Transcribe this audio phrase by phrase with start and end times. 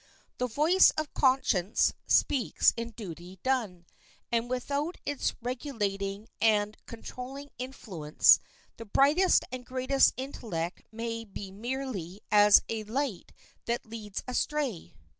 [0.39, 3.85] The voice of conscience speaks in duty done,
[4.31, 8.39] and without its regulating and controlling influence
[8.77, 13.31] the brightest and greatest intellect may be merely as a light
[13.65, 14.95] that leads astray.